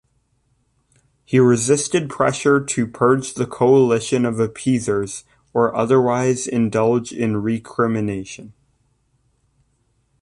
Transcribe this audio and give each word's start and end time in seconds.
He 1.25 1.37
resisted 1.37 2.09
pressure 2.09 2.59
to 2.59 2.87
purge 2.87 3.35
the 3.35 3.45
coalition 3.45 4.25
of 4.25 4.39
appeasers, 4.39 5.25
or 5.53 5.75
otherwise 5.75 6.47
indulge 6.47 7.13
in 7.13 7.37
recrimination. 7.37 8.53